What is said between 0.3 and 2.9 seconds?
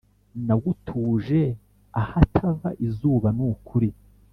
Nagutuje ahatava